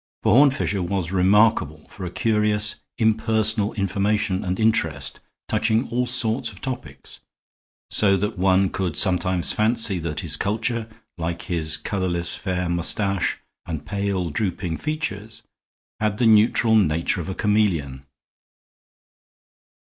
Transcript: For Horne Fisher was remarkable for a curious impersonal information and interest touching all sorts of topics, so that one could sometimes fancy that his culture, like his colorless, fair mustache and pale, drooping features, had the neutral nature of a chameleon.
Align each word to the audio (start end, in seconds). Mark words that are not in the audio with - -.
For 0.23 0.33
Horne 0.33 0.49
Fisher 0.49 0.81
was 0.81 1.11
remarkable 1.11 1.87
for 1.87 2.05
a 2.05 2.09
curious 2.09 2.77
impersonal 2.97 3.73
information 3.73 4.43
and 4.43 4.59
interest 4.59 5.19
touching 5.47 5.87
all 5.91 6.07
sorts 6.07 6.51
of 6.51 6.59
topics, 6.59 7.19
so 7.91 8.17
that 8.17 8.35
one 8.35 8.71
could 8.71 8.97
sometimes 8.97 9.53
fancy 9.53 9.99
that 9.99 10.21
his 10.21 10.37
culture, 10.37 10.89
like 11.19 11.43
his 11.43 11.77
colorless, 11.77 12.33
fair 12.35 12.67
mustache 12.67 13.37
and 13.67 13.85
pale, 13.85 14.31
drooping 14.31 14.77
features, 14.77 15.43
had 15.99 16.17
the 16.17 16.25
neutral 16.25 16.73
nature 16.73 17.21
of 17.21 17.29
a 17.29 17.35
chameleon. 17.35 18.03